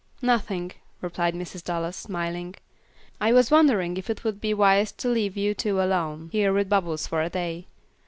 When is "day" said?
7.29-7.67